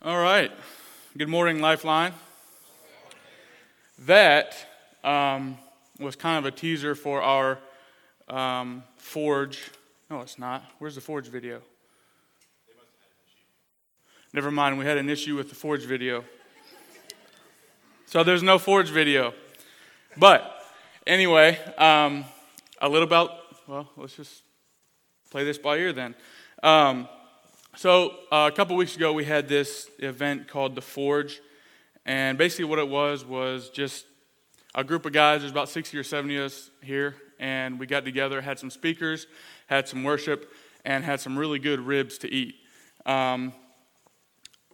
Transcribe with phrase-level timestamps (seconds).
[0.00, 0.52] All right.
[1.16, 2.12] Good morning, Lifeline.
[4.06, 4.54] That
[5.02, 5.58] um,
[5.98, 7.58] was kind of a teaser for our
[8.28, 9.72] um, Forge.
[10.08, 10.62] No, it's not.
[10.78, 11.62] Where's the Forge video?
[14.32, 16.24] Never mind, we had an issue with the Forge video.
[18.06, 19.34] So there's no Forge video.
[20.16, 20.62] But
[21.08, 22.24] anyway, um,
[22.80, 23.32] a little about,
[23.66, 24.42] well, let's just
[25.32, 26.14] play this by ear then.
[26.62, 27.08] Um,
[27.78, 31.40] so, uh, a couple weeks ago, we had this event called The Forge.
[32.04, 34.04] And basically, what it was was just
[34.74, 38.04] a group of guys, there's about 60 or 70 of us here, and we got
[38.04, 39.28] together, had some speakers,
[39.68, 40.52] had some worship,
[40.84, 42.56] and had some really good ribs to eat.
[43.06, 43.52] Um,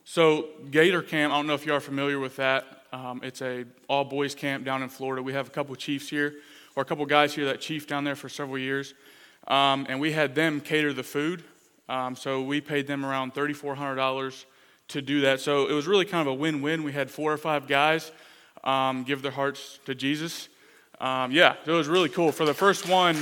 [0.04, 2.64] so, Gator Camp, I don't know if you are familiar with that.
[2.90, 5.22] Um, it's a all boys camp down in Florida.
[5.22, 6.36] We have a couple chiefs here,
[6.74, 8.94] or a couple guys here that chief down there for several years.
[9.46, 11.44] Um, and we had them cater the food.
[11.88, 14.44] Um, so we paid them around $3,400
[14.88, 15.40] to do that.
[15.40, 16.82] So it was really kind of a win win.
[16.82, 18.10] We had four or five guys
[18.62, 20.48] um, give their hearts to Jesus.
[21.00, 22.32] Um, yeah, it was really cool.
[22.32, 23.16] For the first one,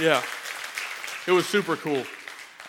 [0.00, 0.22] yeah,
[1.26, 2.04] it was super cool.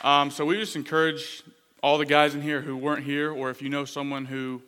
[0.04, 1.44] Um, so we just encourage
[1.84, 4.62] all the guys in here who weren't here, or if you know someone who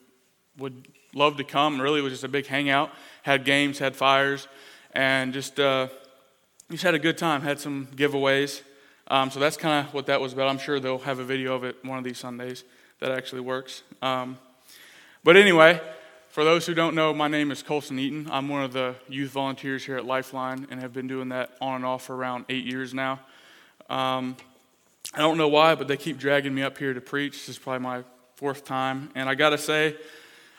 [0.58, 2.92] would love to come, really it was just a big hangout,
[3.24, 4.48] had games, had fires,
[4.92, 5.88] and just, uh,
[6.70, 8.62] just had a good time, had some giveaways.
[9.10, 10.50] Um, so that's kind of what that was about.
[10.50, 12.64] I'm sure they'll have a video of it one of these Sundays
[13.00, 13.82] that actually works.
[14.02, 14.38] Um,
[15.24, 15.82] but anyway,
[16.30, 18.28] for those who don't know, my name is Colson Eaton.
[18.32, 21.78] I'm one of the youth volunteers here at Lifeline and have been doing that on
[21.78, 23.20] and off for around eight years now.
[23.90, 24.38] Um,
[25.16, 27.34] I don't know why, but they keep dragging me up here to preach.
[27.34, 28.04] This is probably my
[28.36, 29.10] fourth time.
[29.16, 29.96] And I got to say,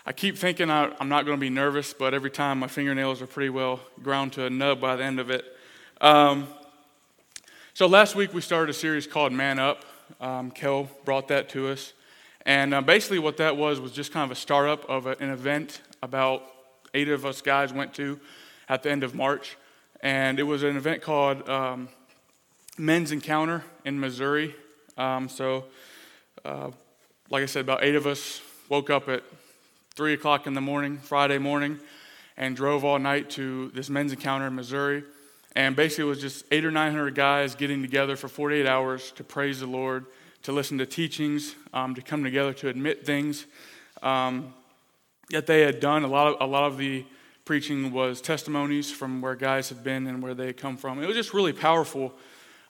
[0.04, 3.22] I keep thinking I, am not going to be nervous, but every time my fingernails
[3.22, 5.44] are pretty well ground to a nub by the end of it.
[6.00, 6.48] Um,
[7.80, 9.86] so last week we started a series called Man Up.
[10.20, 11.94] Um, Kel brought that to us.
[12.44, 15.30] And uh, basically, what that was was just kind of a startup of a, an
[15.30, 16.42] event about
[16.92, 18.20] eight of us guys went to
[18.68, 19.56] at the end of March.
[20.02, 21.88] And it was an event called um,
[22.76, 24.54] Men's Encounter in Missouri.
[24.98, 25.64] Um, so,
[26.44, 26.72] uh,
[27.30, 29.22] like I said, about eight of us woke up at
[29.94, 31.78] 3 o'clock in the morning, Friday morning,
[32.36, 35.02] and drove all night to this men's encounter in Missouri.
[35.56, 39.24] And basically, it was just eight or 900 guys getting together for 48 hours to
[39.24, 40.06] praise the Lord,
[40.42, 43.46] to listen to teachings, um, to come together to admit things
[44.02, 44.54] um,
[45.30, 46.04] that they had done.
[46.04, 47.04] A lot, of, a lot of the
[47.44, 51.02] preaching was testimonies from where guys had been and where they had come from.
[51.02, 52.12] It was just really powerful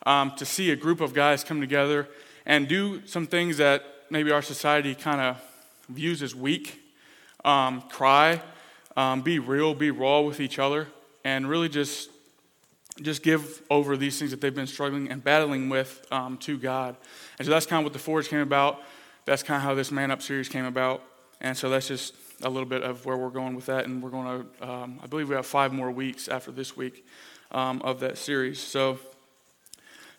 [0.07, 2.09] um, to see a group of guys come together
[2.47, 5.43] and do some things that maybe our society kind of
[5.91, 6.81] views as weak
[7.45, 8.41] um, cry,
[8.97, 10.89] um, be real, be raw with each other,
[11.25, 12.11] and really just
[13.03, 16.97] just give over these things that they've been struggling and battling with um, to God.
[17.39, 18.83] And so that's kind of what the Forge came about.
[19.25, 21.03] That's kind of how this Man Up series came about.
[21.41, 23.87] And so that's just a little bit of where we're going with that.
[23.87, 27.07] And we're going to, um, I believe we have five more weeks after this week
[27.51, 28.61] um, of that series.
[28.61, 28.99] So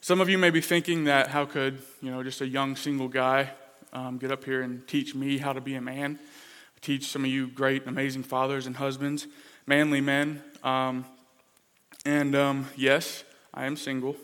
[0.02, 3.08] some of you may be thinking that how could, you know, just a young single
[3.08, 3.52] guy
[3.94, 6.19] um, get up here and teach me how to be a man?
[6.81, 9.28] Teach some of you great, amazing fathers and husbands,
[9.68, 10.42] manly men.
[12.06, 14.16] And um, yes, I am single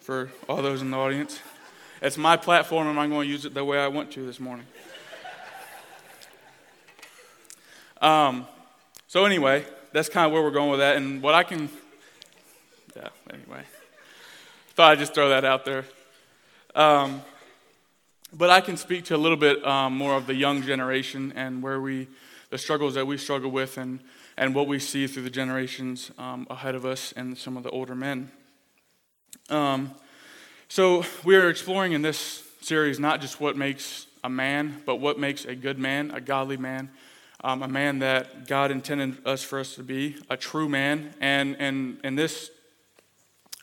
[0.00, 1.40] for all those in the audience.
[2.00, 4.40] It's my platform, and I'm going to use it the way I want to this
[4.40, 4.66] morning.
[8.00, 8.46] Um,
[9.08, 10.96] so, anyway, that's kind of where we're going with that.
[10.96, 11.68] And what I can,
[12.96, 13.64] yeah, anyway,
[14.74, 15.84] thought I'd just throw that out there.
[16.74, 17.22] Um,
[18.32, 21.62] but I can speak to a little bit um, more of the young generation and
[21.62, 22.08] where we,
[22.50, 24.00] the struggles that we struggle with, and
[24.38, 27.70] and what we see through the generations um, ahead of us and some of the
[27.70, 28.30] older men.
[29.50, 29.94] Um,
[30.68, 35.18] so, we are exploring in this series not just what makes a man, but what
[35.18, 36.90] makes a good man, a godly man,
[37.42, 41.14] um, a man that God intended us for us to be, a true man.
[41.20, 42.50] And, and in this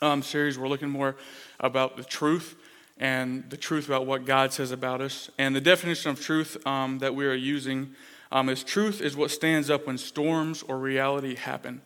[0.02, 1.16] um, series, we're looking more
[1.60, 2.56] about the truth
[2.98, 5.30] and the truth about what God says about us.
[5.38, 7.96] And the definition of truth um, that we are using
[8.36, 11.82] um, truth is what stands up when storms or reality happen.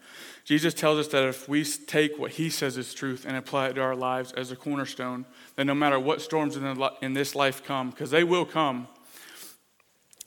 [0.46, 3.74] Jesus tells us that if we take what he says is truth and apply it
[3.74, 7.92] to our lives as a cornerstone, then no matter what storms in this life come,
[7.92, 8.88] because they will come,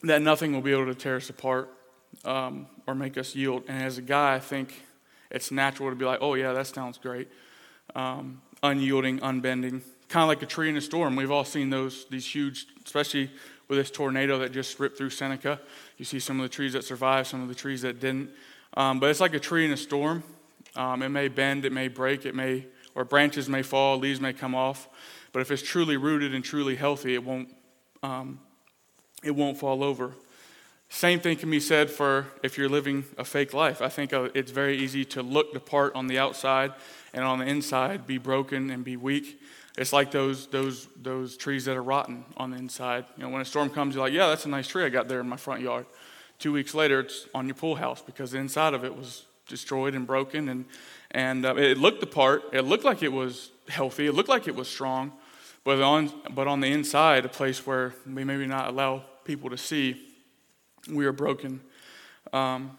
[0.03, 1.69] that nothing will be able to tear us apart
[2.23, 3.63] um, or make us yield.
[3.67, 4.81] And as a guy, I think
[5.29, 7.27] it's natural to be like, oh, yeah, that sounds great.
[7.95, 11.17] Um, unyielding, unbending, kind of like a tree in a storm.
[11.17, 13.29] We've all seen those, these huge, especially
[13.67, 15.59] with this tornado that just ripped through Seneca.
[15.97, 18.29] You see some of the trees that survived, some of the trees that didn't.
[18.75, 20.23] Um, but it's like a tree in a storm.
[20.75, 22.65] Um, it may bend, it may break, it may,
[22.95, 24.89] or branches may fall, leaves may come off.
[25.31, 27.49] But if it's truly rooted and truly healthy, it won't,
[28.01, 28.39] um,
[29.23, 30.13] it won't fall over.
[30.89, 33.81] Same thing can be said for if you're living a fake life.
[33.81, 36.71] I think uh, it's very easy to look the part on the outside
[37.15, 39.41] and on the inside be broken and be weak.
[39.77, 43.05] It's like those, those, those trees that are rotten on the inside.
[43.17, 45.07] You know, when a storm comes, you're like, yeah, that's a nice tree I got
[45.07, 45.87] there in my front yard.
[46.37, 49.95] Two weeks later, it's on your pool house because the inside of it was destroyed
[49.95, 50.49] and broken.
[50.49, 50.65] And,
[51.11, 52.43] and uh, it looked the part.
[52.53, 54.05] It looked like it was healthy.
[54.05, 55.11] It looked like it was strong.
[55.63, 59.57] But on, but on the inside, a place where we maybe not allow people to
[59.57, 60.01] see,
[60.91, 61.61] we are broken.
[62.31, 62.77] Um,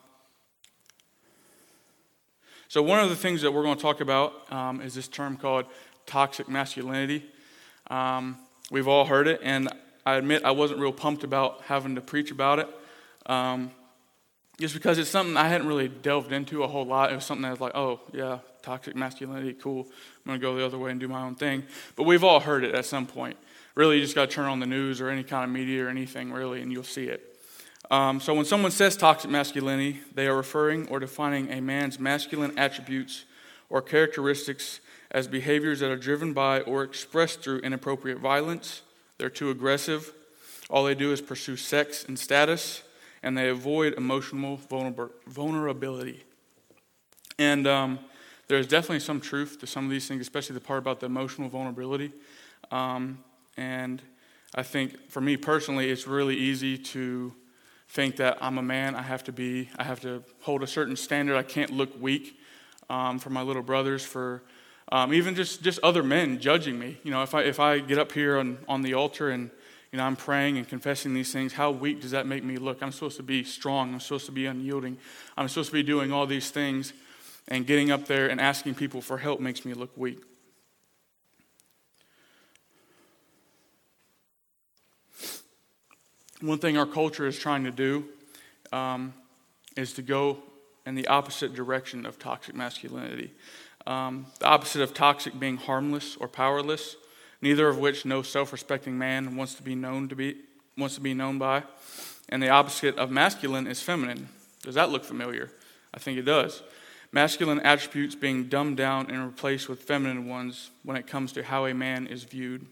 [2.68, 5.36] so, one of the things that we're going to talk about um, is this term
[5.36, 5.66] called
[6.06, 7.24] toxic masculinity.
[7.88, 8.38] Um,
[8.70, 9.68] we've all heard it, and
[10.06, 12.68] I admit I wasn't real pumped about having to preach about it.
[13.26, 13.70] Um,
[14.58, 17.10] just because it's something I hadn't really delved into a whole lot.
[17.10, 19.82] It was something that was like, oh, yeah, toxic masculinity, cool.
[19.82, 21.64] I'm going to go the other way and do my own thing.
[21.96, 23.36] But we've all heard it at some point.
[23.74, 25.88] Really, you just got to turn on the news or any kind of media or
[25.88, 27.34] anything, really, and you'll see it.
[27.90, 32.56] Um, so when someone says toxic masculinity, they are referring or defining a man's masculine
[32.56, 33.24] attributes
[33.68, 34.80] or characteristics
[35.14, 38.82] as behaviors that are driven by or expressed through inappropriate violence.
[39.16, 40.12] They're too aggressive.
[40.68, 42.82] All they do is pursue sex and status,
[43.22, 44.58] and they avoid emotional
[45.28, 46.24] vulnerability.
[47.38, 48.00] And um,
[48.48, 51.48] there's definitely some truth to some of these things, especially the part about the emotional
[51.48, 52.12] vulnerability.
[52.72, 53.22] Um,
[53.56, 54.02] and
[54.56, 57.32] I think for me personally, it's really easy to
[57.88, 58.96] think that I'm a man.
[58.96, 61.36] I have to be, I have to hold a certain standard.
[61.36, 62.36] I can't look weak
[62.90, 64.42] um, for my little brothers, for
[64.90, 66.98] um, even just, just other men judging me.
[67.02, 69.50] You know, if I, if I get up here on, on the altar and,
[69.92, 72.82] you know, I'm praying and confessing these things, how weak does that make me look?
[72.82, 73.94] I'm supposed to be strong.
[73.94, 74.98] I'm supposed to be unyielding.
[75.36, 76.92] I'm supposed to be doing all these things,
[77.48, 80.20] and getting up there and asking people for help makes me look weak.
[86.40, 88.04] One thing our culture is trying to do
[88.72, 89.14] um,
[89.76, 90.38] is to go
[90.84, 93.32] in the opposite direction of toxic masculinity.
[93.86, 96.96] Um, the opposite of toxic being harmless or powerless,
[97.42, 100.36] neither of which no self-respecting man wants to be known to be
[100.76, 101.62] wants to be known by.
[102.28, 104.28] And the opposite of masculine is feminine.
[104.62, 105.50] Does that look familiar?
[105.92, 106.62] I think it does.
[107.12, 111.66] Masculine attributes being dumbed down and replaced with feminine ones when it comes to how
[111.66, 112.66] a man is viewed.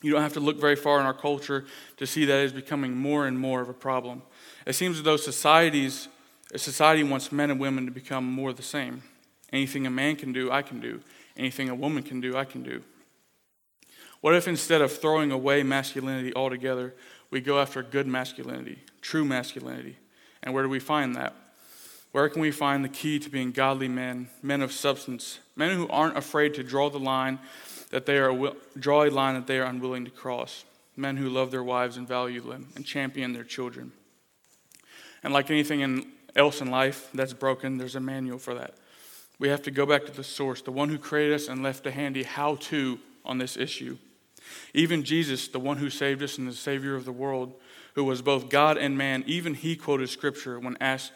[0.00, 1.66] You don't have to look very far in our culture
[1.98, 4.22] to see that it is becoming more and more of a problem.
[4.64, 6.08] It seems as though societies,
[6.56, 9.02] society wants men and women to become more the same.
[9.52, 11.00] Anything a man can do, I can do.
[11.36, 12.82] Anything a woman can do, I can do.
[14.20, 16.94] What if instead of throwing away masculinity altogether,
[17.30, 19.96] we go after good masculinity, true masculinity?
[20.42, 21.34] And where do we find that?
[22.12, 25.88] Where can we find the key to being godly men, men of substance, men who
[25.88, 27.38] aren't afraid to draw the line
[27.90, 30.64] that they are draw a line that they are unwilling to cross,
[30.96, 33.92] men who love their wives and value them and champion their children.
[35.22, 38.74] And like anything in, else in life that's broken, there's a manual for that.
[39.40, 41.86] We have to go back to the source, the one who created us and left
[41.86, 43.96] a handy how to on this issue.
[44.74, 47.54] Even Jesus, the one who saved us and the Savior of the world,
[47.94, 51.12] who was both God and man, even he quoted Scripture when asked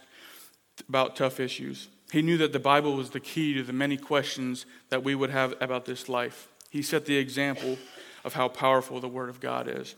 [0.88, 1.88] about tough issues.
[2.12, 5.30] He knew that the Bible was the key to the many questions that we would
[5.30, 6.48] have about this life.
[6.70, 7.76] He set the example
[8.24, 9.94] of how powerful the Word of God is.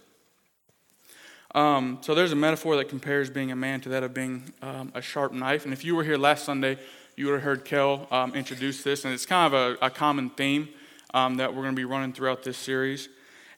[1.55, 4.90] Um, so there's a metaphor that compares being a man to that of being um,
[4.95, 5.64] a sharp knife.
[5.64, 6.78] And if you were here last Sunday,
[7.16, 10.28] you would have heard Kel um, introduce this, and it's kind of a, a common
[10.28, 10.68] theme
[11.14, 13.08] um, that we're going to be running throughout this series.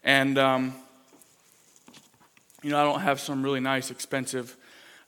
[0.05, 0.75] And, um,
[2.63, 4.57] you know, I don't have some really nice, expensive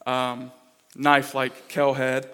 [0.04, 0.50] um,
[0.96, 2.28] knife like Kel had.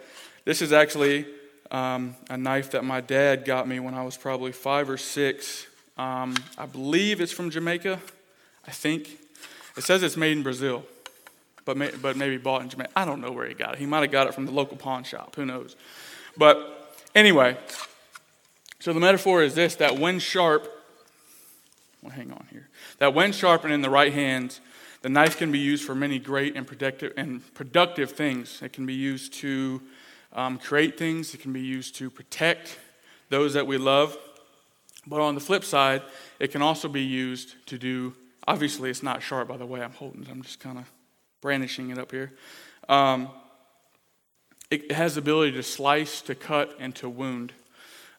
[0.46, 1.26] This is actually
[1.70, 5.66] um, a knife that my dad got me when I was probably five or six.
[5.98, 8.00] I believe it's from Jamaica,
[8.66, 9.18] I think.
[9.76, 10.84] It says it's made in Brazil
[11.66, 12.92] but, may, but maybe bought in Jamaica.
[12.96, 13.78] I don't know where he got it.
[13.78, 15.36] He might have got it from the local pawn shop.
[15.36, 15.76] Who knows?
[16.36, 17.56] But anyway,
[18.78, 20.70] so the metaphor is this that when sharp,
[22.02, 24.60] well, hang on here, that when sharpened in the right hands,
[25.02, 28.60] the knife can be used for many great and productive, and productive things.
[28.62, 29.82] It can be used to
[30.32, 32.78] um, create things, it can be used to protect
[33.28, 34.16] those that we love.
[35.06, 36.02] But on the flip side,
[36.38, 38.14] it can also be used to do,
[38.46, 40.28] obviously, it's not sharp by the way I'm holding it.
[40.30, 40.90] I'm just kind of
[41.40, 42.32] brandishing it up here.
[42.88, 43.28] Um,
[44.70, 47.52] it has the ability to slice, to cut, and to wound.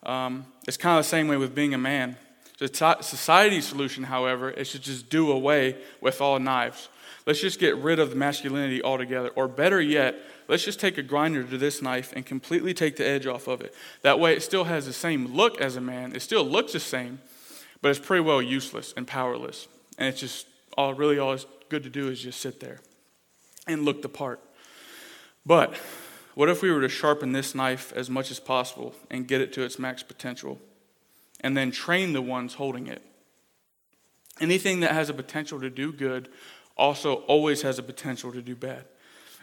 [0.03, 2.15] Um, it's kind of the same way with being a man.
[2.59, 6.89] The society's solution, however, is to just do away with all knives.
[7.25, 9.29] Let's just get rid of the masculinity altogether.
[9.29, 10.15] Or better yet,
[10.47, 13.61] let's just take a grinder to this knife and completely take the edge off of
[13.61, 13.75] it.
[14.01, 16.15] That way, it still has the same look as a man.
[16.15, 17.19] It still looks the same,
[17.81, 19.67] but it's pretty well useless and powerless.
[19.97, 22.79] And it's just all really all it's good to do is just sit there
[23.67, 24.39] and look the part.
[25.45, 25.75] But
[26.37, 29.51] what if we were to sharpen this knife as much as possible and get it
[29.53, 30.59] to its max potential
[31.39, 33.01] and then train the ones holding it?
[34.39, 36.29] Anything that has a potential to do good
[36.77, 38.85] also always has a potential to do bad.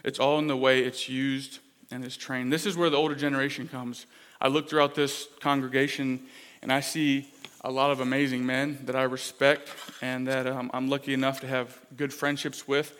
[0.05, 1.59] It's all in the way it's used
[1.91, 2.53] and is trained.
[2.53, 4.05] This is where the older generation comes.
[4.39, 6.21] I look throughout this congregation
[6.61, 9.69] and I see a lot of amazing men that I respect
[10.01, 12.95] and that um, I'm lucky enough to have good friendships with.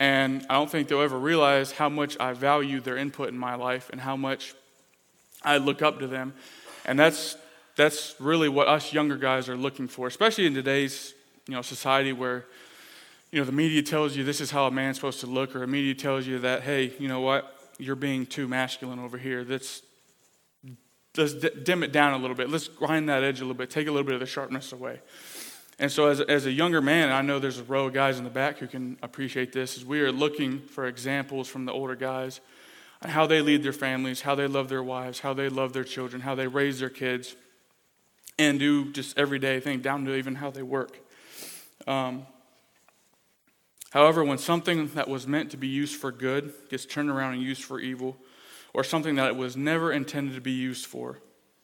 [0.00, 3.54] And I don't think they'll ever realize how much I value their input in my
[3.54, 4.54] life and how much
[5.42, 6.32] I look up to them.
[6.86, 7.36] And that's,
[7.76, 11.12] that's really what us younger guys are looking for, especially in today's
[11.46, 12.46] you know, society where
[13.30, 15.60] you know, the media tells you this is how a man's supposed to look, or
[15.60, 19.44] the media tells you that, hey, you know what, you're being too masculine over here.
[19.44, 19.82] That's
[21.16, 22.48] let's dim it down a little bit.
[22.50, 25.00] Let's grind that edge a little bit, take a little bit of the sharpness away.
[25.80, 28.24] And so, as, as a younger man, I know there's a row of guys in
[28.24, 29.76] the back who can appreciate this.
[29.76, 32.40] As we are looking for examples from the older guys
[33.02, 36.20] how they lead their families, how they love their wives, how they love their children,
[36.20, 37.34] how they raise their kids,
[38.38, 41.00] and do just everyday thing down to even how they work.
[41.86, 42.26] Um,
[43.90, 47.42] However, when something that was meant to be used for good gets turned around and
[47.42, 48.16] used for evil,
[48.72, 51.18] or something that it was never intended to be used for,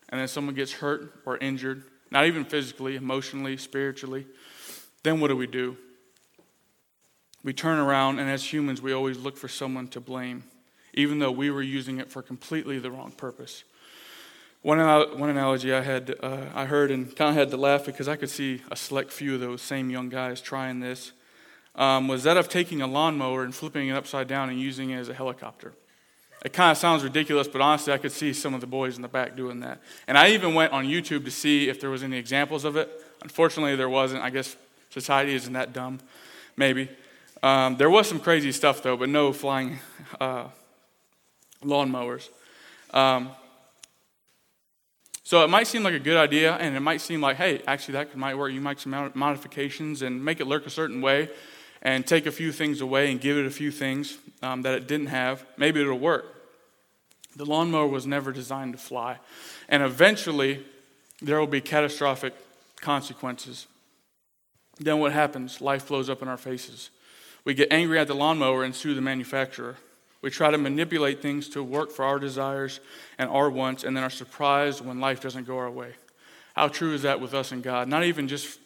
[0.08, 4.27] and then someone gets hurt or injured, not even physically, emotionally, spiritually,
[5.03, 5.77] then what do we do?
[7.43, 10.45] We turn around, and as humans, we always look for someone to blame,
[10.95, 13.65] even though we were using it for completely the wrong purpose.
[14.63, 14.79] One,
[15.19, 18.17] one analogy I had, uh, I heard and kind of had to laugh because I
[18.17, 21.13] could see a select few of those same young guys trying this
[21.77, 24.97] um, was that of taking a lawnmower and flipping it upside down and using it
[24.97, 25.75] as a helicopter.
[26.45, 29.02] It kind of sounds ridiculous, but honestly, I could see some of the boys in
[29.02, 29.81] the back doing that.
[30.07, 32.88] And I even went on YouTube to see if there was any examples of it.
[33.23, 34.23] Unfortunately, there wasn't.
[34.23, 34.57] I guess
[34.90, 35.99] society isn't that dumb,
[36.57, 36.88] maybe.
[37.43, 39.78] Um, there was some crazy stuff though, but no flying
[40.21, 40.49] uh,
[41.62, 42.28] lawnmowers.
[42.93, 43.31] Um,
[45.23, 47.93] so it might seem like a good idea, and it might seem like, hey, actually
[47.93, 48.52] that might work.
[48.52, 51.28] You make some modifications and make it look a certain way
[51.83, 54.88] and take a few things away and give it a few things um, that it
[54.88, 56.25] didn't have, maybe it'll work.
[57.37, 59.18] The lawnmower was never designed to fly.
[59.68, 60.64] And eventually,
[61.21, 62.35] there will be catastrophic
[62.80, 63.66] consequences.
[64.78, 65.61] Then what happens?
[65.61, 66.90] Life blows up in our faces.
[67.45, 69.76] We get angry at the lawnmower and sue the manufacturer.
[70.23, 72.80] We try to manipulate things to work for our desires
[73.18, 75.92] and our wants, and then are surprised when life doesn't go our way.
[76.54, 77.87] How true is that with us and God?
[77.87, 78.59] Not even just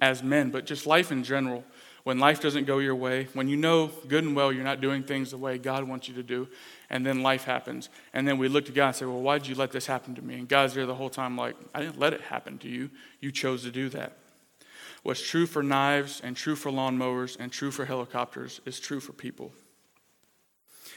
[0.00, 1.64] as men, but just life in general
[2.04, 5.02] when life doesn't go your way, when you know good and well you're not doing
[5.02, 6.48] things the way God wants you to do,
[6.88, 7.88] and then life happens.
[8.12, 10.14] And then we look to God and say, Well, why did you let this happen
[10.14, 10.34] to me?
[10.34, 12.90] And God's there the whole time, like, I didn't let it happen to you.
[13.20, 14.16] You chose to do that.
[15.02, 19.12] What's true for knives and true for lawnmowers and true for helicopters is true for
[19.12, 19.52] people.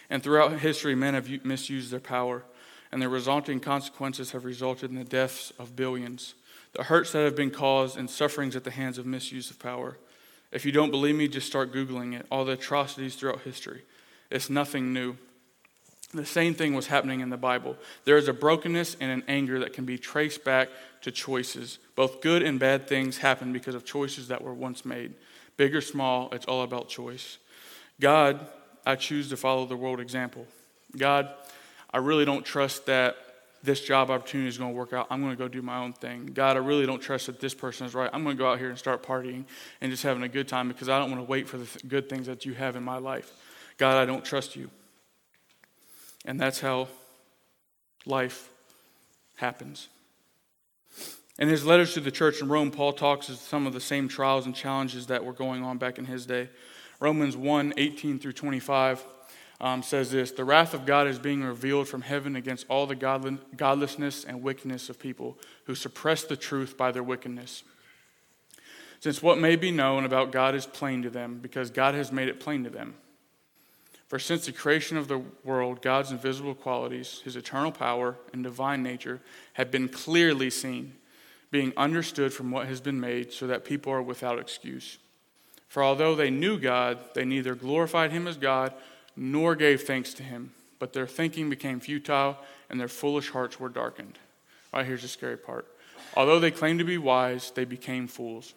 [0.09, 2.43] And throughout history, men have misused their power,
[2.91, 6.35] and the resulting consequences have resulted in the deaths of billions,
[6.73, 9.97] the hurts that have been caused, and sufferings at the hands of misuse of power.
[10.53, 12.25] If you don't believe me, just start Googling it.
[12.29, 13.81] All the atrocities throughout history.
[14.29, 15.17] It's nothing new.
[16.13, 17.75] The same thing was happening in the Bible.
[18.05, 20.69] There is a brokenness and an anger that can be traced back
[21.01, 21.79] to choices.
[21.95, 25.15] Both good and bad things happen because of choices that were once made.
[25.57, 27.39] Big or small, it's all about choice.
[27.99, 28.47] God,
[28.85, 30.45] I choose to follow the world example.
[30.95, 31.33] God,
[31.91, 33.15] I really don't trust that
[33.63, 35.07] this job opportunity is going to work out.
[35.09, 36.31] I'm going to go do my own thing.
[36.33, 38.09] God, I really don't trust that this person is right.
[38.11, 39.45] I'm going to go out here and start partying
[39.79, 41.87] and just having a good time because I don't want to wait for the th-
[41.87, 43.31] good things that you have in my life.
[43.77, 44.69] God, I don't trust you.
[46.25, 46.89] And that's how
[48.05, 48.49] life
[49.35, 49.87] happens.
[51.39, 54.09] In his letters to the church in Rome, Paul talks of some of the same
[54.09, 56.49] trials and challenges that were going on back in his day.
[56.99, 59.03] Romans 1 18 through 25
[59.61, 62.95] um, says this The wrath of God is being revealed from heaven against all the
[63.55, 67.63] godlessness and wickedness of people who suppress the truth by their wickedness.
[68.99, 72.29] Since what may be known about God is plain to them, because God has made
[72.29, 72.95] it plain to them.
[74.07, 78.83] For since the creation of the world, God's invisible qualities, his eternal power, and divine
[78.83, 79.21] nature
[79.53, 80.93] have been clearly seen,
[81.51, 84.99] being understood from what has been made, so that people are without excuse.
[85.67, 88.73] For although they knew God, they neither glorified him as God
[89.15, 92.37] nor gave thanks to him, but their thinking became futile
[92.69, 94.17] and their foolish hearts were darkened.
[94.73, 95.67] Right here's the scary part.
[96.15, 98.53] Although they claimed to be wise, they became fools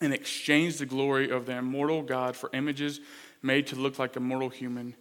[0.00, 3.00] and exchanged the glory of the immortal God for images
[3.42, 4.94] made to look like a mortal human,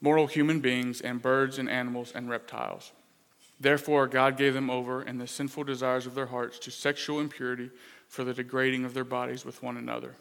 [0.00, 2.92] mortal human beings and birds and animals and reptiles.
[3.60, 7.70] Therefore, God gave them over in the sinful desires of their hearts to sexual impurity
[8.08, 10.14] for the degrading of their bodies with one another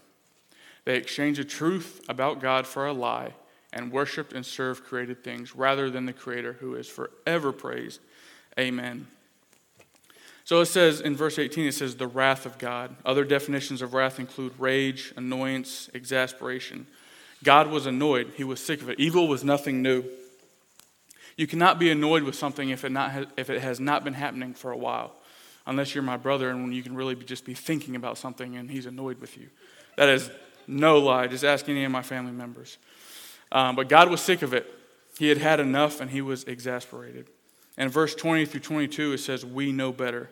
[0.85, 3.33] They exchanged the truth about God for a lie
[3.77, 8.01] and worshiped and served created things rather than the Creator who is forever praised.
[8.59, 9.07] Amen.
[10.43, 12.95] So it says in verse 18, it says, the wrath of God.
[13.05, 16.87] Other definitions of wrath include rage, annoyance, exasperation.
[17.43, 18.99] God was annoyed, he was sick of it.
[18.99, 20.03] Evil was nothing new.
[21.35, 24.53] You cannot be annoyed with something if it, not if it has not been happening
[24.55, 25.13] for a while,
[25.67, 28.55] unless you're my brother and when you can really be, just be thinking about something
[28.55, 29.49] and he's annoyed with you.
[29.97, 30.31] That is
[30.65, 31.27] no lie.
[31.27, 32.77] Just ask any of my family members.
[33.51, 34.71] Um, but God was sick of it.
[35.17, 37.27] He had had enough and he was exasperated.
[37.77, 40.29] And verse 20 through 22, it says, We know better.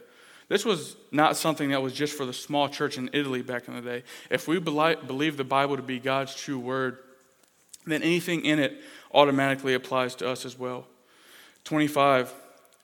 [0.48, 3.76] This was not something that was just for the small church in Italy back in
[3.76, 4.04] the day.
[4.30, 7.00] If we believe the Bible to be God's true word,
[7.86, 8.82] then anything in it
[9.14, 10.86] automatically applies to us as well.
[11.64, 12.34] 25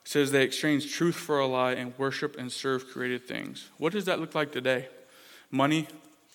[0.04, 3.68] says they exchange truth for a lie and worship and serve created things.
[3.78, 4.88] What does that look like today?
[5.50, 5.86] Money,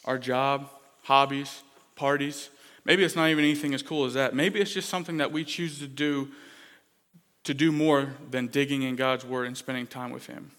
[0.06, 0.70] our job,
[1.04, 1.64] hobbies,
[1.96, 2.50] parties.
[2.88, 4.34] Maybe it's not even anything as cool as that.
[4.34, 6.30] Maybe it's just something that we choose to do
[7.44, 10.52] to do more than digging in God's word and spending time with him.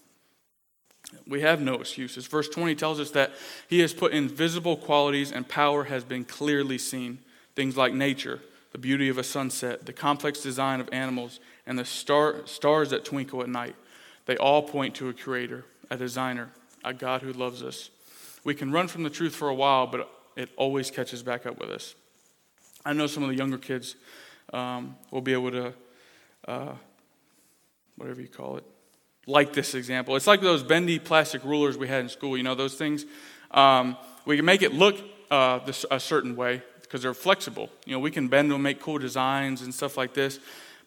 [1.27, 2.27] We have no excuses.
[2.27, 3.31] Verse 20 tells us that
[3.67, 7.19] he has put invisible qualities and power has been clearly seen.
[7.55, 11.85] Things like nature, the beauty of a sunset, the complex design of animals, and the
[11.85, 13.75] star, stars that twinkle at night.
[14.25, 16.49] They all point to a creator, a designer,
[16.83, 17.89] a God who loves us.
[18.43, 21.59] We can run from the truth for a while, but it always catches back up
[21.59, 21.95] with us.
[22.85, 23.95] I know some of the younger kids
[24.53, 25.73] um, will be able to,
[26.47, 26.73] uh,
[27.97, 28.63] whatever you call it,
[29.27, 30.15] like this example.
[30.15, 33.05] It's like those bendy plastic rulers we had in school, you know, those things.
[33.51, 34.97] Um, we can make it look
[35.29, 37.69] uh, this, a certain way because they're flexible.
[37.85, 40.39] You know, we can bend them, make cool designs and stuff like this,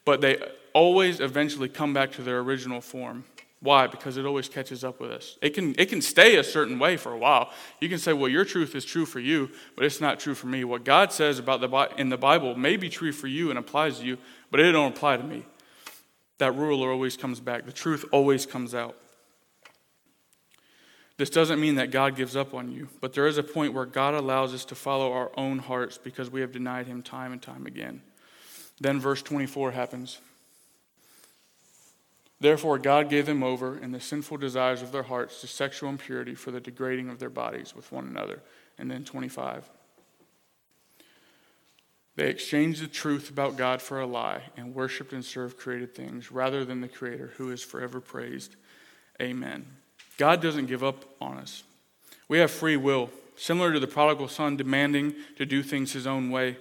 [0.04, 3.24] but they always eventually come back to their original form.
[3.62, 3.86] Why?
[3.86, 5.38] Because it always catches up with us.
[5.40, 7.52] It can, it can stay a certain way for a while.
[7.80, 10.48] You can say, well, your truth is true for you, but it's not true for
[10.48, 10.64] me.
[10.64, 14.00] What God says about the, in the Bible may be true for you and applies
[14.00, 14.18] to you,
[14.50, 15.46] but it don't apply to me.
[16.38, 17.64] That ruler always comes back.
[17.64, 18.96] The truth always comes out.
[21.16, 23.86] This doesn't mean that God gives up on you, but there is a point where
[23.86, 27.40] God allows us to follow our own hearts because we have denied Him time and
[27.40, 28.02] time again.
[28.80, 30.18] Then verse 24 happens.
[32.42, 36.34] Therefore, God gave them over in the sinful desires of their hearts to sexual impurity
[36.34, 38.42] for the degrading of their bodies with one another.
[38.76, 39.70] And then 25.
[42.16, 46.32] They exchanged the truth about God for a lie and worshiped and served created things
[46.32, 48.56] rather than the Creator who is forever praised.
[49.20, 49.64] Amen.
[50.18, 51.62] God doesn't give up on us.
[52.26, 56.28] We have free will, similar to the prodigal son demanding to do things his own
[56.32, 56.56] way.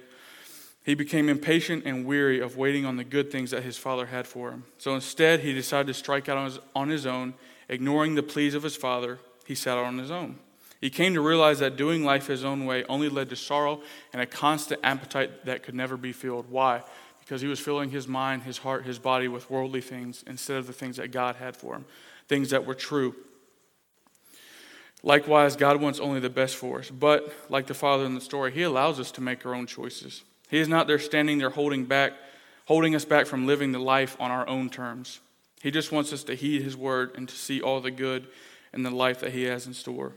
[0.84, 4.26] He became impatient and weary of waiting on the good things that his father had
[4.26, 4.64] for him.
[4.78, 7.34] So instead, he decided to strike out on his, on his own,
[7.68, 9.20] ignoring the pleas of his father.
[9.46, 10.38] He set out on his own.
[10.80, 14.20] He came to realize that doing life his own way only led to sorrow and
[14.20, 16.50] a constant appetite that could never be filled.
[16.50, 16.82] Why?
[17.20, 20.66] Because he was filling his mind, his heart, his body with worldly things instead of
[20.66, 21.84] the things that God had for him,
[22.26, 23.14] things that were true.
[25.04, 26.90] Likewise, God wants only the best for us.
[26.90, 30.24] But, like the father in the story, he allows us to make our own choices.
[30.52, 32.12] He is not there standing there holding back,
[32.66, 35.20] holding us back from living the life on our own terms.
[35.62, 38.26] He just wants us to heed his word and to see all the good
[38.74, 40.12] in the life that he has in store.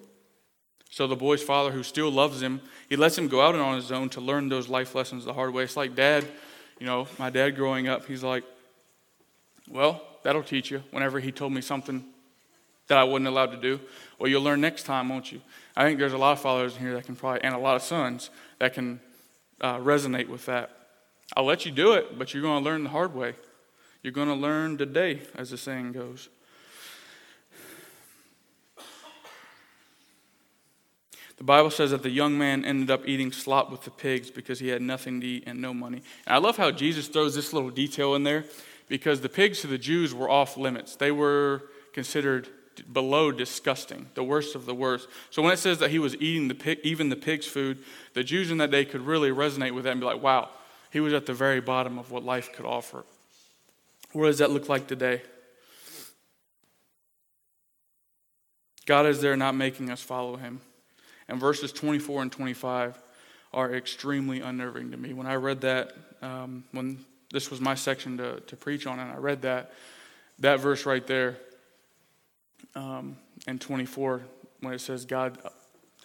[0.89, 3.77] So the boy's father, who still loves him, he lets him go out and on
[3.77, 5.63] his own to learn those life lessons the hard way.
[5.63, 6.27] It's like dad,
[6.79, 8.43] you know, my dad growing up, he's like,
[9.69, 10.83] well, that'll teach you.
[10.91, 12.03] Whenever he told me something
[12.87, 13.79] that I wasn't allowed to do,
[14.19, 15.39] well, you'll learn next time, won't you?
[15.77, 17.77] I think there's a lot of fathers in here that can probably, and a lot
[17.77, 18.99] of sons that can
[19.61, 20.71] uh, resonate with that.
[21.35, 23.35] I'll let you do it, but you're going to learn the hard way.
[24.03, 26.29] You're going to learn today, as the saying goes.
[31.37, 34.59] The Bible says that the young man ended up eating slop with the pigs because
[34.59, 36.01] he had nothing to eat and no money.
[36.25, 38.45] And I love how Jesus throws this little detail in there
[38.87, 40.95] because the pigs to the Jews were off limits.
[40.95, 41.63] They were
[41.93, 42.47] considered
[42.91, 45.07] below disgusting, the worst of the worst.
[45.29, 47.79] So when it says that he was eating the pig, even the pig's food,
[48.13, 50.49] the Jews in that day could really resonate with that and be like, wow,
[50.91, 53.05] he was at the very bottom of what life could offer.
[54.13, 55.21] What does that look like today?
[58.85, 60.61] God is there not making us follow him.
[61.27, 62.97] And verses 24 and 25
[63.53, 65.13] are extremely unnerving to me.
[65.13, 69.11] When I read that, um, when this was my section to, to preach on, and
[69.11, 69.73] I read that,
[70.39, 71.37] that verse right there
[72.75, 74.21] um, and 24
[74.61, 75.37] when it says God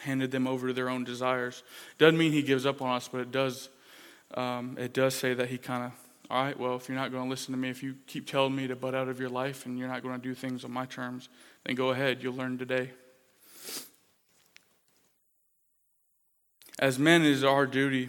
[0.00, 1.62] handed them over to their own desires.
[1.98, 3.68] Doesn't mean He gives up on us, but it does.
[4.34, 5.92] Um, it does say that He kind of,
[6.30, 8.54] all right, well, if you're not going to listen to me, if you keep telling
[8.54, 10.70] me to butt out of your life and you're not going to do things on
[10.70, 11.28] my terms,
[11.64, 12.22] then go ahead.
[12.22, 12.90] You'll learn today.
[16.78, 18.08] As men, it is our duty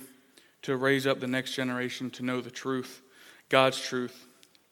[0.62, 3.02] to raise up the next generation to know the truth,
[3.50, 4.28] God's truth.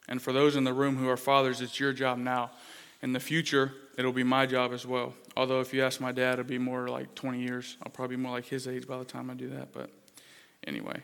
[0.08, 2.52] And for those in the room who are fathers, it's your job now.
[3.02, 5.14] In the future, it'll be my job as well.
[5.38, 7.78] Although, if you ask my dad, it'll be more like 20 years.
[7.84, 9.72] I'll probably be more like his age by the time I do that.
[9.72, 9.90] But
[10.68, 11.02] anyway.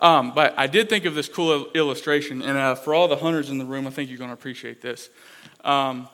[0.00, 3.50] Um, but I did think of this cool illustration, and uh, for all the hunters
[3.50, 5.08] in the room, I think you're going to appreciate this.
[5.62, 6.08] Um,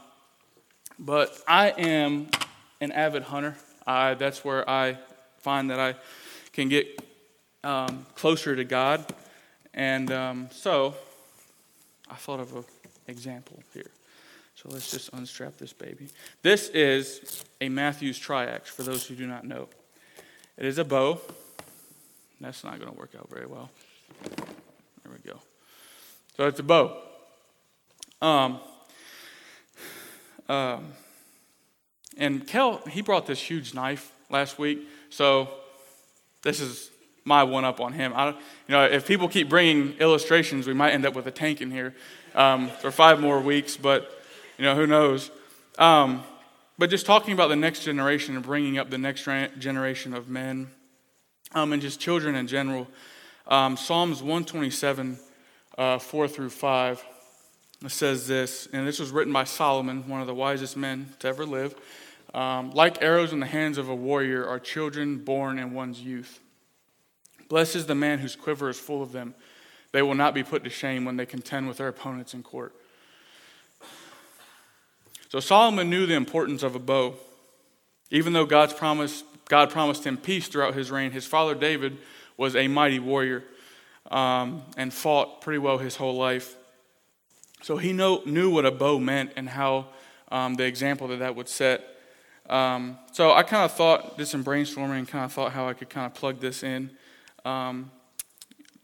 [0.98, 2.28] but I am
[2.80, 3.56] an avid hunter.
[3.86, 4.98] I, that's where I
[5.38, 5.94] find that I
[6.52, 7.02] can get
[7.64, 9.04] um, closer to God.
[9.72, 10.94] And um, so
[12.10, 12.64] I thought of an
[13.06, 13.90] example here.
[14.62, 16.08] So let's just unstrap this baby.
[16.42, 19.68] This is a Mathews Triax, for those who do not know.
[20.58, 21.18] It is a bow.
[22.42, 23.70] That's not going to work out very well.
[24.22, 25.38] There we go.
[26.36, 26.94] So it's a bow.
[28.20, 28.60] Um,
[30.46, 30.92] um,
[32.18, 34.80] and Kel, he brought this huge knife last week.
[35.08, 35.48] So
[36.42, 36.90] this is
[37.24, 38.12] my one up on him.
[38.14, 38.34] I, you
[38.68, 41.94] know, if people keep bringing illustrations, we might end up with a tank in here
[42.34, 43.78] um, for five more weeks.
[43.78, 44.18] But
[44.60, 45.30] you know, who knows?
[45.78, 46.22] Um,
[46.76, 49.26] but just talking about the next generation and bringing up the next
[49.58, 50.68] generation of men
[51.54, 52.86] um, and just children in general.
[53.46, 55.18] Um, Psalms 127,
[55.78, 57.02] uh, 4 through 5
[57.88, 61.46] says this, and this was written by Solomon, one of the wisest men to ever
[61.46, 61.74] live.
[62.34, 66.38] Um, like arrows in the hands of a warrior are children born in one's youth.
[67.48, 69.34] Blessed is the man whose quiver is full of them.
[69.92, 72.74] They will not be put to shame when they contend with their opponents in court.
[75.30, 77.14] So Solomon knew the importance of a bow.
[78.10, 81.98] Even though God's promise, God promised him peace throughout his reign, his father David
[82.36, 83.44] was a mighty warrior
[84.10, 86.56] um, and fought pretty well his whole life.
[87.62, 89.86] So he know, knew what a bow meant and how
[90.32, 91.84] um, the example that that would set.
[92.48, 95.74] Um, so I kind of thought, did some brainstorming and kind of thought how I
[95.74, 96.90] could kind of plug this in
[97.44, 97.92] um,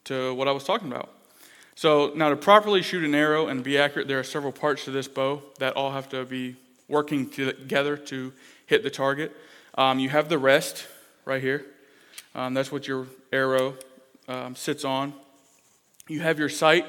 [0.04, 1.15] to what I was talking about.
[1.76, 4.90] So now to properly shoot an arrow and be accurate, there are several parts to
[4.90, 6.56] this bow that all have to be
[6.88, 8.32] working together to
[8.64, 9.36] hit the target.
[9.74, 10.88] Um, you have the rest
[11.26, 11.66] right here.
[12.34, 13.74] Um, that's what your arrow
[14.26, 15.12] um, sits on.
[16.08, 16.86] You have your sight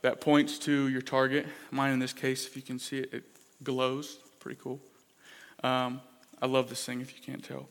[0.00, 1.46] that points to your target.
[1.70, 3.24] Mine, in this case, if you can see it, it
[3.62, 4.18] glows.
[4.40, 4.80] Pretty cool.
[5.62, 6.00] Um,
[6.40, 7.68] I love this thing if you can't tell.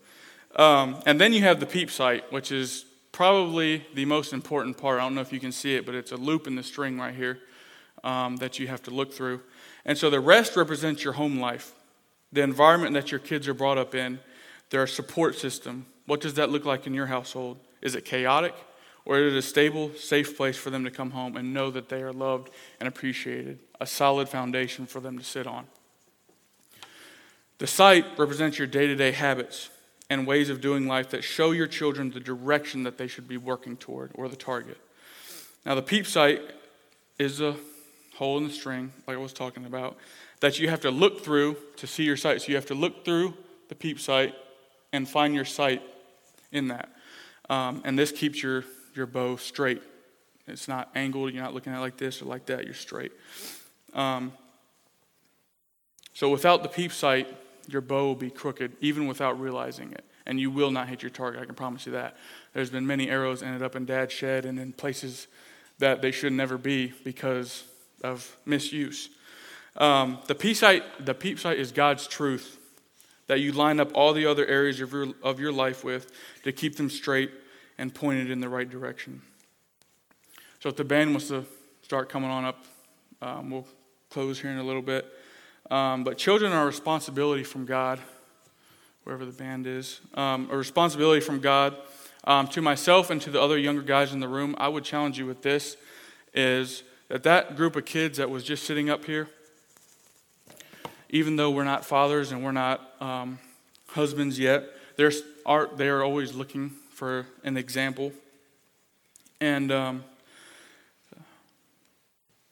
[0.55, 4.99] Um, and then you have the peep sight, which is probably the most important part.
[4.99, 6.99] I don't know if you can see it, but it's a loop in the string
[6.99, 7.39] right here
[8.03, 9.41] um, that you have to look through.
[9.85, 11.73] And so the rest represents your home life,
[12.31, 14.19] the environment that your kids are brought up in,
[14.69, 15.85] their support system.
[16.05, 17.57] What does that look like in your household?
[17.81, 18.55] Is it chaotic?
[19.03, 21.89] Or is it a stable, safe place for them to come home and know that
[21.89, 23.59] they are loved and appreciated?
[23.79, 25.65] A solid foundation for them to sit on.
[27.57, 29.69] The sight represents your day to day habits
[30.11, 33.37] and ways of doing life that show your children the direction that they should be
[33.37, 34.77] working toward or the target.
[35.65, 36.41] Now, the peep sight
[37.17, 37.55] is a
[38.15, 39.95] hole in the string, like I was talking about,
[40.41, 42.41] that you have to look through to see your sight.
[42.41, 43.35] So you have to look through
[43.69, 44.35] the peep sight
[44.91, 45.81] and find your sight
[46.51, 46.89] in that.
[47.49, 49.81] Um, and this keeps your, your bow straight.
[50.45, 53.13] It's not angled, you're not looking at it like this or like that, you're straight.
[53.93, 54.33] Um,
[56.13, 57.33] so without the peep sight,
[57.67, 60.03] your bow will be crooked, even without realizing it.
[60.25, 62.15] And you will not hit your target, I can promise you that.
[62.53, 65.27] There's been many arrows ended up in dad's shed and in places
[65.79, 67.63] that they should never be because
[68.03, 69.09] of misuse.
[69.77, 72.57] Um, the, peep sight, the peep sight is God's truth
[73.27, 76.11] that you line up all the other areas of your, of your life with
[76.43, 77.31] to keep them straight
[77.77, 79.21] and pointed in the right direction.
[80.59, 81.45] So if the band wants to
[81.81, 82.63] start coming on up,
[83.21, 83.67] um, we'll
[84.09, 85.05] close here in a little bit.
[85.71, 87.97] Um, but children are a responsibility from God,
[89.05, 91.75] wherever the band is, um, a responsibility from God.
[92.25, 95.17] Um, to myself and to the other younger guys in the room, I would challenge
[95.17, 95.77] you with this:
[96.33, 99.29] is that that group of kids that was just sitting up here,
[101.09, 103.39] even though we're not fathers and we're not um,
[103.87, 104.65] husbands yet,
[104.97, 105.11] they're,
[105.45, 108.11] are, they are always looking for an example.
[109.39, 110.03] And um,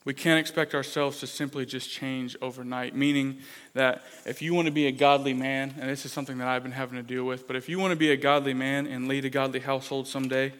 [0.05, 3.39] we can't expect ourselves to simply just change overnight, meaning
[3.73, 6.63] that if you want to be a godly man, and this is something that I've
[6.63, 9.07] been having to deal with, but if you want to be a godly man and
[9.07, 10.53] lead a godly household someday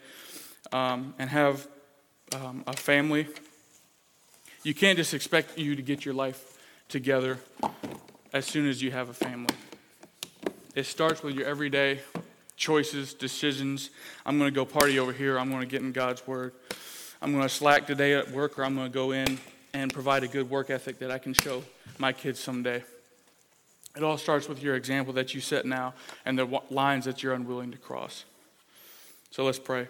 [0.74, 1.68] um, and have
[2.36, 3.28] um, a family,
[4.64, 6.58] you can't just expect you to get your life
[6.90, 7.40] together
[8.34, 9.56] as soon as you have a family.
[10.76, 12.02] It starts with your everyday
[12.58, 13.90] choices, decisions.
[14.26, 15.40] I'm going to go party over here.
[15.40, 16.54] I'm going to get in God's Word.
[17.22, 19.40] I'm going to slack today at work, or I'm going to go in
[19.74, 21.64] and provide a good work ethic that I can show
[21.98, 22.82] my kids someday.
[23.98, 25.94] It all starts with your example that you set now
[26.26, 28.24] and the lines that you're unwilling to cross.
[29.32, 29.90] So let's pray.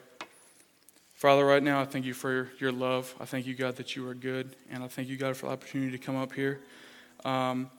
[1.13, 3.13] Father, right now, I thank you for your love.
[3.20, 4.56] I thank you, God, that you are good.
[4.72, 6.62] And I thank you, God, for the opportunity to come up here
[7.26, 7.70] um,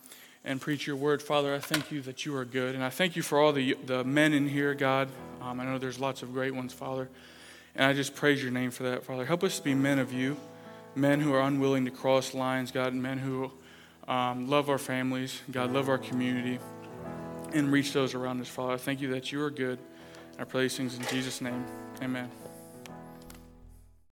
[0.44, 1.22] and preach your word.
[1.22, 2.74] Father, I thank you that you are good.
[2.74, 5.08] And I thank you for all the, the men in here, God.
[5.40, 7.08] Um, I know there's lots of great ones, Father.
[7.74, 9.24] And I just praise your name for that, Father.
[9.24, 10.36] Help us to be men of you,
[10.94, 13.52] men who are unwilling to cross lines, God, and men who
[14.08, 16.58] um, love our families, God, love our community,
[17.52, 18.76] and reach those around us, Father.
[18.76, 19.78] Thank you that you are good.
[20.38, 21.64] I pray these things in Jesus' name.
[22.02, 22.49] Amen.